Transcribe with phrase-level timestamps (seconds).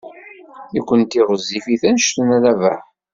[0.73, 2.83] Nekkenti ɣezzifit anect n Rabaḥ.